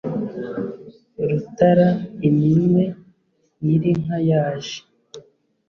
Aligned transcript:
rutara 1.27 1.89
iminwe 2.27 2.83
nyir' 3.63 3.85
inka 3.91 4.17
yaje, 4.29 4.77